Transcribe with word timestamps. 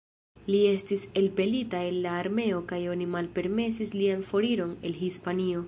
Li 0.51 0.59
estis 0.69 1.03
elpelita 1.21 1.81
el 1.89 1.99
la 2.05 2.15
armeo 2.21 2.63
kaj 2.73 2.79
oni 2.95 3.09
malpermesis 3.17 3.93
lian 4.01 4.25
foriron 4.33 4.77
el 4.91 5.01
Hispanio. 5.05 5.59